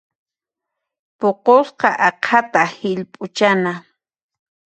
[1.19, 3.73] Puqusqa aqhata hillp'uchana.